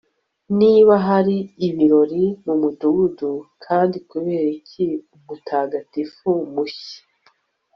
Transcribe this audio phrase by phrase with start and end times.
[0.59, 3.31] niba hari ibirori mumudugudu,
[3.65, 4.85] kandi kuberiki
[5.15, 6.99] umutagatifu mushya